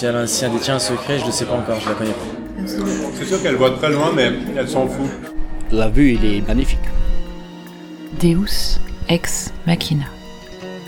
[0.00, 2.12] Si elle, si elle détient un secret, je ne sais pas encore, je la connais
[2.12, 2.66] pas.
[3.18, 5.10] C'est sûr qu'elle voit très loin, mais elle s'en fout.
[5.70, 6.78] La vue, il est magnifique.
[8.18, 8.78] Deus
[9.10, 10.06] ex machina.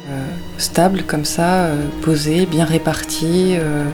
[0.08, 3.56] Euh, stable comme ça, euh, posé, bien réparti.
[3.58, 3.84] euh.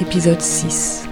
[0.00, 1.08] Épisode 6.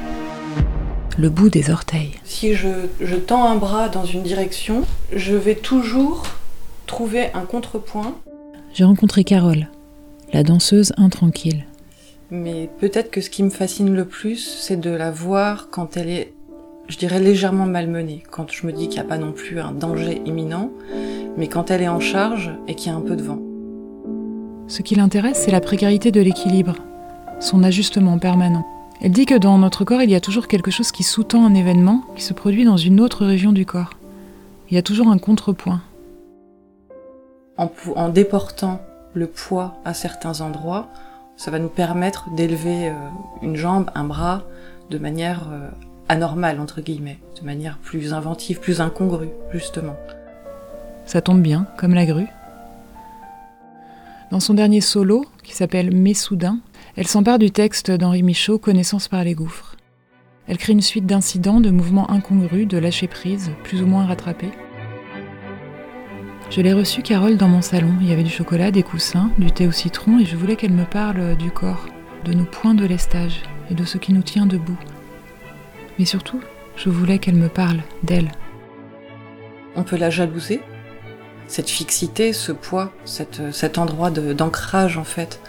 [1.19, 2.13] Le bout des orteils.
[2.23, 2.69] Si je,
[3.01, 6.23] je tends un bras dans une direction, je vais toujours
[6.87, 8.15] trouver un contrepoint.
[8.73, 9.67] J'ai rencontré Carole,
[10.33, 11.65] la danseuse intranquille.
[12.35, 16.11] Mais peut-être que ce qui me fascine le plus, c'est de la voir quand elle
[16.11, 16.33] est,
[16.89, 18.25] je dirais, légèrement malmenée.
[18.29, 20.73] Quand je me dis qu'il n'y a pas non plus un danger imminent,
[21.37, 23.39] mais quand elle est en charge et qu'il y a un peu de vent.
[24.67, 26.75] Ce qui l'intéresse, c'est la précarité de l'équilibre,
[27.39, 28.67] son ajustement permanent.
[29.01, 31.55] Elle dit que dans notre corps, il y a toujours quelque chose qui sous-tend un
[31.55, 33.91] événement qui se produit dans une autre région du corps.
[34.71, 35.83] Il y a toujours un contrepoint.
[37.59, 38.81] En, en déportant
[39.13, 40.89] le poids à certains endroits,
[41.37, 42.93] ça va nous permettre d'élever euh,
[43.43, 44.43] une jambe, un bras,
[44.91, 45.69] de manière euh,
[46.09, 49.97] anormale, entre guillemets, de manière plus inventive, plus incongrue, justement.
[51.07, 52.29] Ça tombe bien, comme la grue.
[54.31, 56.59] Dans son dernier solo, qui s'appelle Mes soudain,
[56.97, 59.77] elle s'empare du texte d'Henri Michaud, Connaissance par les gouffres.
[60.47, 64.51] Elle crée une suite d'incidents, de mouvements incongrus, de lâcher prise, plus ou moins rattrapés.
[66.55, 67.93] Je l'ai reçue, Carole, dans mon salon.
[68.01, 70.71] Il y avait du chocolat, des coussins, du thé au citron, et je voulais qu'elle
[70.71, 71.85] me parle du corps,
[72.25, 74.79] de nos points de lestage et de ce qui nous tient debout.
[75.99, 76.39] Mais surtout,
[76.77, 78.31] je voulais qu'elle me parle d'elle.
[79.75, 80.61] On peut la jalouser,
[81.49, 85.41] cette fixité, ce poids, cette- cet endroit d'ancrage en fait,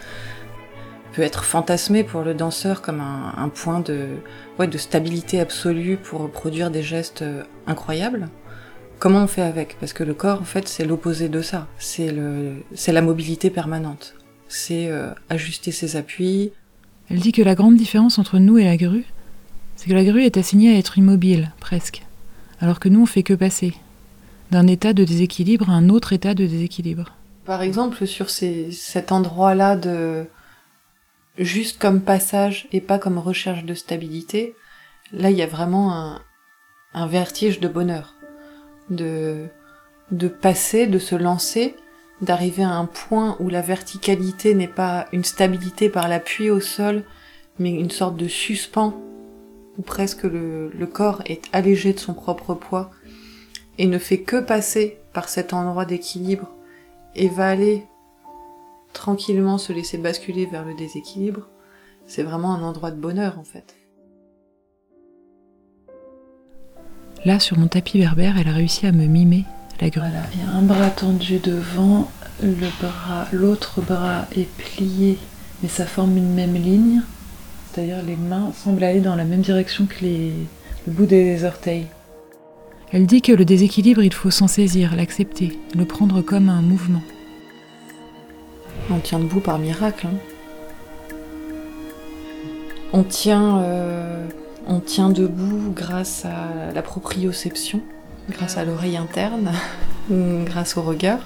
[1.12, 6.82] peut être fantasmé pour le danseur comme un, point de stabilité absolue pour produire des
[6.82, 8.28] gestes euh, incroyables.
[8.98, 9.76] Comment on fait avec?
[9.78, 13.50] Parce que le corps en fait c'est l'opposé de ça, c'est le, c'est la mobilité
[13.50, 14.14] permanente,
[14.48, 16.52] c'est euh, ajuster ses appuis.
[17.10, 19.04] Elle dit que la grande différence entre nous et la grue,
[19.76, 22.04] c'est que la grue est assignée à être immobile, presque,
[22.60, 23.74] alors que nous on fait que passer
[24.50, 27.12] d'un état de déséquilibre à un autre état de déséquilibre.
[27.44, 30.24] Par exemple, sur ces, cet endroit-là de
[31.38, 34.54] juste comme passage et pas comme recherche de stabilité,
[35.12, 36.22] là il y a vraiment un,
[36.94, 38.14] un vertige de bonheur,
[38.90, 39.46] de,
[40.10, 41.74] de passer, de se lancer,
[42.20, 47.04] d'arriver à un point où la verticalité n'est pas une stabilité par l'appui au sol,
[47.58, 48.94] mais une sorte de suspens
[49.78, 52.90] où presque le, le corps est allégé de son propre poids
[53.78, 56.50] et ne fait que passer par cet endroit d'équilibre
[57.14, 57.84] et va aller
[58.92, 61.48] tranquillement se laisser basculer vers le déséquilibre,
[62.06, 63.76] c'est vraiment un endroit de bonheur en fait.
[67.26, 69.44] Là, sur mon tapis berbère, elle a réussi à me mimer
[69.80, 70.00] la grue.
[70.00, 72.08] Voilà, il y a un bras tendu devant,
[72.40, 75.18] le bras, l'autre bras est plié,
[75.60, 77.02] mais ça forme une même ligne.
[77.72, 80.34] C'est-à-dire les mains semblent aller dans la même direction que les,
[80.86, 81.86] le bout des orteils.
[82.92, 87.02] Elle dit que le déséquilibre, il faut s'en saisir, l'accepter, le prendre comme un mouvement.
[88.88, 90.06] On tient debout par miracle.
[90.06, 91.16] hein.
[92.92, 94.28] On tient, euh,
[94.66, 97.80] on tient debout grâce à la proprioception,
[98.30, 99.50] grâce à l'oreille interne,
[100.44, 101.18] grâce au regard.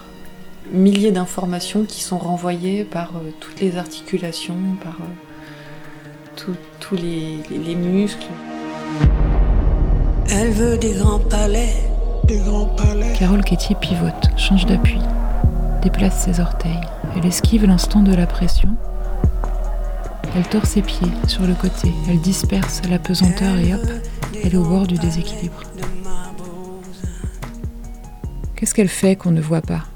[0.72, 7.38] Milliers d'informations qui sont renvoyées par euh, toutes les articulations, par euh, tout- tous les,
[7.50, 8.26] les- les muscles.
[10.32, 11.72] Elle veut des grands palais,
[12.24, 13.14] des grands palais.
[13.18, 15.00] Carole Quétier pivote, change d'appui,
[15.82, 16.80] déplace ses orteils.
[17.16, 18.68] Elle esquive l'instant de la pression.
[20.36, 21.92] Elle tord ses pieds sur le côté.
[22.08, 23.80] Elle disperse la pesanteur et hop,
[24.44, 25.60] elle est au bord du déséquilibre.
[28.54, 29.86] Qu'est-ce qu'elle fait qu'on ne voit pas?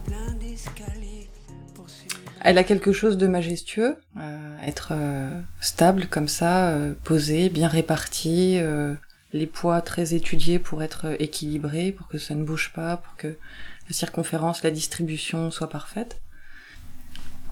[2.41, 7.69] Elle a quelque chose de majestueux, euh, être euh, stable comme ça, euh, posé, bien
[7.69, 8.95] réparti, euh,
[9.33, 13.17] les poids très étudiés pour être euh, équilibré, pour que ça ne bouge pas, pour
[13.17, 16.21] que la circonférence, la distribution soit parfaite.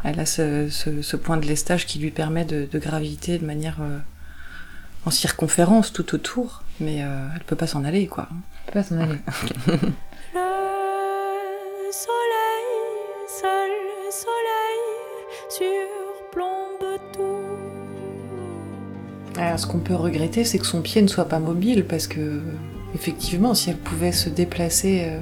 [0.05, 3.47] Elle a ce, ce- ce point de lestage qui lui permet de, de graviter de
[3.47, 3.99] manière euh,
[5.07, 8.29] en circonférence tout autour, mais euh, elle peut pas s'en aller, quoi.
[8.67, 9.19] peut pas s'en aller.
[10.35, 12.71] Le soleil,
[13.29, 13.71] seul
[14.11, 14.81] soleil,
[15.51, 17.47] surplombe tout.
[19.41, 22.41] Alors, ce qu'on peut regretter, c'est que son pied ne soit pas mobile, parce que,
[22.95, 25.21] effectivement, si elle pouvait se déplacer, euh,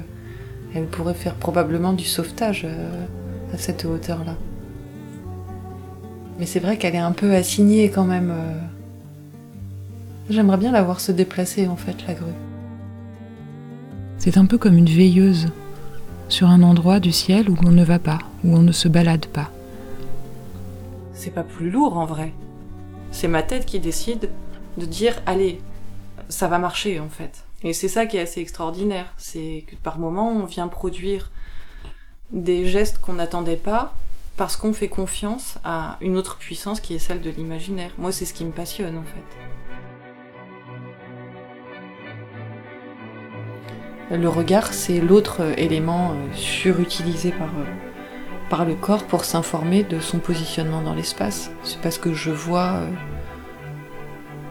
[0.75, 3.05] elle pourrait faire probablement du sauvetage euh,
[3.53, 4.35] à cette hauteur-là.
[6.41, 8.31] Mais c'est vrai qu'elle est un peu assignée quand même.
[8.31, 8.59] euh.
[10.31, 12.33] J'aimerais bien la voir se déplacer, en fait, la grue.
[14.17, 15.49] C'est un peu comme une veilleuse
[16.29, 19.27] sur un endroit du ciel où on ne va pas, où on ne se balade
[19.27, 19.51] pas.
[21.13, 22.33] C'est pas plus lourd, en vrai.
[23.11, 24.31] C'est ma tête qui décide
[24.79, 25.61] de dire allez,
[26.27, 27.43] ça va marcher en fait.
[27.63, 31.29] Et c'est ça qui est assez extraordinaire, c'est que par moments on vient produire
[32.31, 33.93] des gestes qu'on n'attendait pas
[34.41, 37.91] parce qu'on fait confiance à une autre puissance qui est celle de l'imaginaire.
[37.99, 39.23] Moi, c'est ce qui me passionne en fait.
[44.17, 47.65] Le regard, c'est l'autre élément euh, surutilisé par, euh,
[48.49, 51.51] par le corps pour s'informer de son positionnement dans l'espace.
[51.61, 52.89] C'est parce que je vois euh,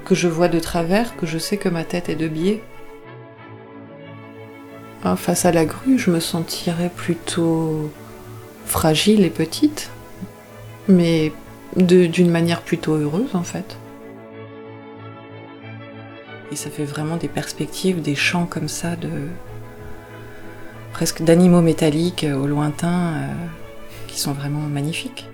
[0.05, 2.63] que je vois de travers que je sais que ma tête est de biais.
[5.03, 7.91] Ah, face à la grue, je me sentirais plutôt
[8.71, 9.91] fragile et petite,
[10.89, 11.33] mais
[11.77, 13.77] d'une manière plutôt heureuse en fait.
[16.53, 19.11] Et ça fait vraiment des perspectives, des champs comme ça de
[20.93, 23.29] presque d'animaux métalliques au lointain euh,
[24.09, 25.29] qui sont vraiment magnifiques.